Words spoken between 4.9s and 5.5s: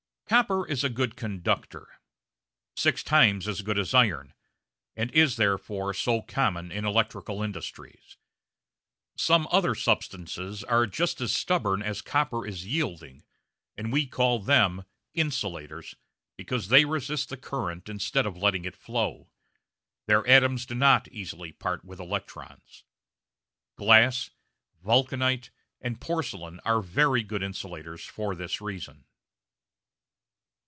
and is